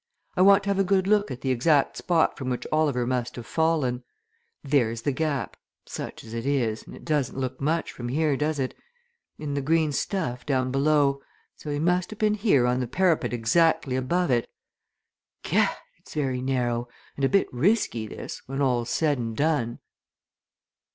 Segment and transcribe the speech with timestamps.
[0.35, 3.35] "I want to have a good look at the exact spot from which Oliver must
[3.35, 4.03] have fallen.
[4.63, 8.57] There's the gap such as it is, and it doesn't look much from here, does
[8.57, 8.73] it?
[9.37, 11.21] in the green stuff, down below,
[11.55, 14.49] so he must have been here on the parapet exactly above it.
[15.43, 15.77] Gad!
[15.99, 19.77] it's very narrow, and a bit risky, this, when all's said and done!"